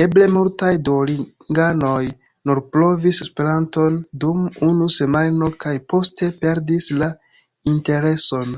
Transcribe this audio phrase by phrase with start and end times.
[0.00, 2.00] Eble multaj duolinganoj
[2.50, 7.10] nur provis Esperanton dum unu semajno kaj poste perdis la
[7.72, 8.54] intereson.